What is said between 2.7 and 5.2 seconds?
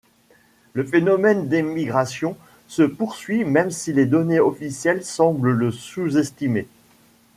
poursuit même si les données officielles